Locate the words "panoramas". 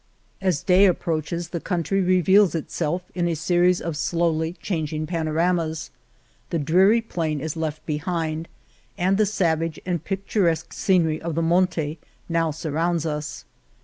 5.05-5.91